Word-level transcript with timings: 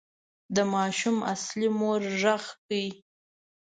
د 0.55 0.57
ماشوم 0.73 1.17
اصلي 1.33 1.69
مور 1.79 2.01
غږ 2.21 2.43
کړ. 2.65 2.79